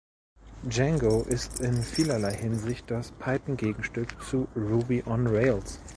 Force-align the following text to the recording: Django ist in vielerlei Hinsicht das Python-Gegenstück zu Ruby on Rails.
Django 0.63 1.21
ist 1.27 1.59
in 1.59 1.83
vielerlei 1.83 2.33
Hinsicht 2.33 2.89
das 2.89 3.11
Python-Gegenstück 3.19 4.09
zu 4.23 4.47
Ruby 4.55 5.03
on 5.05 5.27
Rails. 5.27 5.77